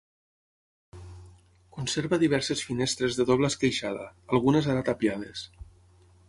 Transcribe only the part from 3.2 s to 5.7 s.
doble esqueixada, algunes ara tapiades.